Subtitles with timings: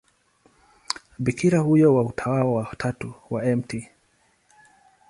[1.19, 3.83] Bikira huyo wa Utawa wa Tatu wa Mt.